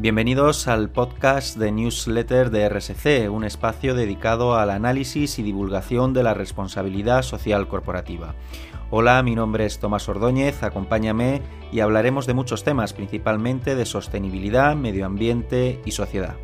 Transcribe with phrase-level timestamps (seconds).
[0.00, 6.22] Bienvenidos al podcast de newsletter de RSC, un espacio dedicado al análisis y divulgación de
[6.22, 8.36] la responsabilidad social corporativa.
[8.90, 11.42] Hola, mi nombre es Tomás Ordóñez, acompáñame
[11.72, 16.36] y hablaremos de muchos temas, principalmente de sostenibilidad, medio ambiente y sociedad.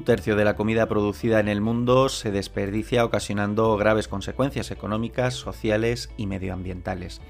[0.00, 5.34] Un tercio de la comida producida en el mundo se desperdicia ocasionando graves consecuencias económicas,
[5.34, 7.20] sociales y medioambientales.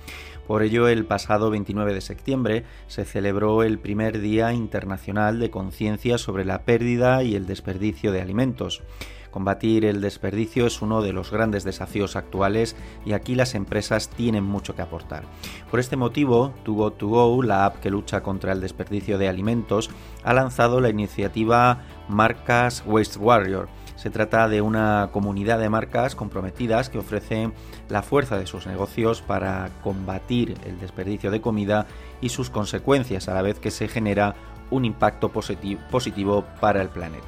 [0.46, 6.16] Por ello, el pasado 29 de septiembre se celebró el primer Día Internacional de Conciencia
[6.16, 8.84] sobre la pérdida y el desperdicio de alimentos.
[9.30, 14.44] Combatir el desperdicio es uno de los grandes desafíos actuales y aquí las empresas tienen
[14.44, 15.22] mucho que aportar.
[15.70, 19.28] Por este motivo, To Go To Go, la app que lucha contra el desperdicio de
[19.28, 19.90] alimentos,
[20.24, 23.68] ha lanzado la iniciativa Marcas Waste Warrior.
[23.94, 27.52] Se trata de una comunidad de marcas comprometidas que ofrecen
[27.90, 31.86] la fuerza de sus negocios para combatir el desperdicio de comida
[32.22, 34.34] y sus consecuencias a la vez que se genera
[34.70, 37.26] un impacto positivo para el planeta.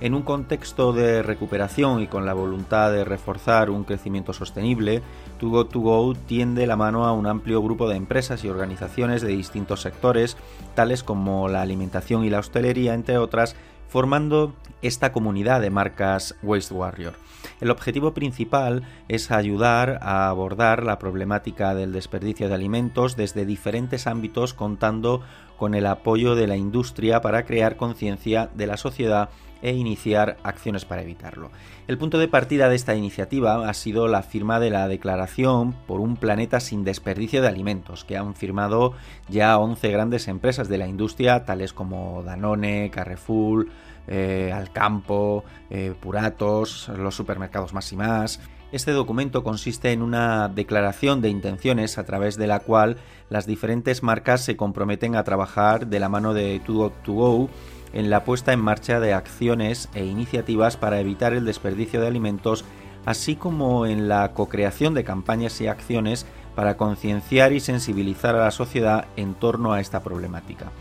[0.00, 5.02] En un contexto de recuperación y con la voluntad de reforzar un crecimiento sostenible,
[5.38, 9.28] Go To Go tiende la mano a un amplio grupo de empresas y organizaciones de
[9.28, 10.38] distintos sectores,
[10.74, 13.56] tales como la alimentación y la hostelería, entre otras,
[13.90, 17.12] formando esta comunidad de marcas Waste Warrior.
[17.60, 24.06] El objetivo principal es ayudar a abordar la problemática del desperdicio de alimentos desde diferentes
[24.06, 25.20] ámbitos contando
[25.58, 29.28] con el apoyo de la industria para crear conciencia de la sociedad
[29.62, 31.50] e iniciar acciones para evitarlo.
[31.86, 36.00] El punto de partida de esta iniciativa ha sido la firma de la Declaración por
[36.00, 38.92] un planeta sin desperdicio de alimentos, que han firmado
[39.28, 43.66] ya 11 grandes empresas de la industria, tales como Danone, Carrefour,
[44.06, 48.40] eh, Alcampo, eh, Puratos, los supermercados más y más.
[48.72, 52.98] Este documento consiste en una declaración de intenciones a través de la cual
[53.28, 57.50] las diferentes marcas se comprometen a trabajar de la mano de To Go
[57.92, 62.64] en la puesta en marcha de acciones e iniciativas para evitar el desperdicio de alimentos,
[63.06, 68.50] así como en la co-creación de campañas y acciones para concienciar y sensibilizar a la
[68.50, 70.72] sociedad en torno a esta problemática.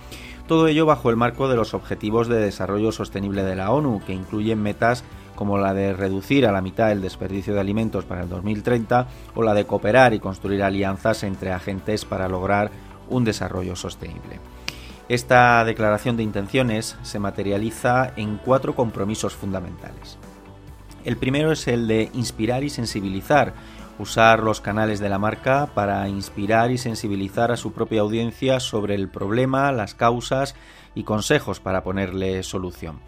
[0.47, 4.13] Todo ello bajo el marco de los Objetivos de Desarrollo Sostenible de la ONU, que
[4.13, 5.03] incluyen metas
[5.35, 9.43] como la de reducir a la mitad el desperdicio de alimentos para el 2030 o
[9.43, 12.71] la de cooperar y construir alianzas entre agentes para lograr
[13.09, 14.39] un desarrollo sostenible.
[15.09, 20.19] Esta declaración de intenciones se materializa en cuatro compromisos fundamentales.
[21.03, 23.55] El primero es el de inspirar y sensibilizar,
[23.97, 28.93] usar los canales de la marca para inspirar y sensibilizar a su propia audiencia sobre
[28.93, 30.53] el problema, las causas
[30.93, 32.99] y consejos para ponerle solución.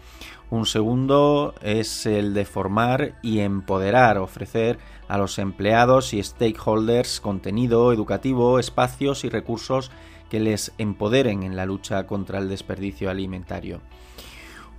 [0.50, 7.92] Un segundo es el de formar y empoderar, ofrecer a los empleados y stakeholders contenido
[7.92, 9.92] educativo, espacios y recursos
[10.32, 13.82] que les empoderen en la lucha contra el desperdicio alimentario.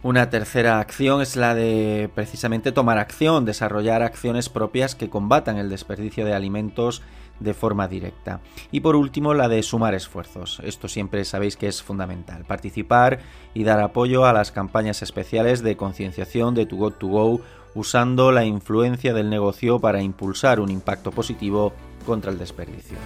[0.01, 5.69] Una tercera acción es la de precisamente tomar acción, desarrollar acciones propias que combatan el
[5.69, 7.03] desperdicio de alimentos
[7.39, 8.41] de forma directa.
[8.71, 10.59] Y por último, la de sumar esfuerzos.
[10.63, 12.45] Esto siempre sabéis que es fundamental.
[12.45, 13.19] Participar
[13.53, 17.41] y dar apoyo a las campañas especiales de concienciación de To Go To Go
[17.75, 21.73] usando la influencia del negocio para impulsar un impacto positivo
[22.07, 22.97] contra el desperdicio.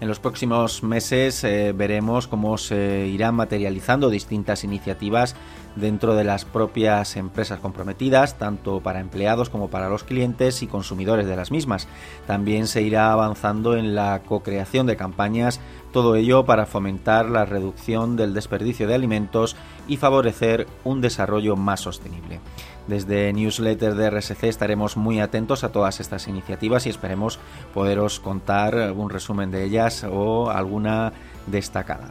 [0.00, 5.34] En los próximos meses eh, veremos cómo se irán materializando distintas iniciativas
[5.74, 11.26] dentro de las propias empresas comprometidas, tanto para empleados como para los clientes y consumidores
[11.26, 11.88] de las mismas.
[12.28, 15.60] También se irá avanzando en la co-creación de campañas,
[15.98, 19.56] todo ello para fomentar la reducción del desperdicio de alimentos
[19.88, 22.38] y favorecer un desarrollo más sostenible.
[22.86, 27.40] Desde Newsletter de RSC estaremos muy atentos a todas estas iniciativas y esperemos
[27.74, 31.12] poderos contar un resumen de ellas o alguna
[31.48, 32.10] destacada.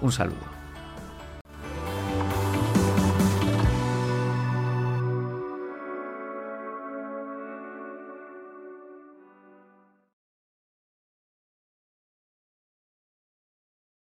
[0.00, 0.53] Un saludo.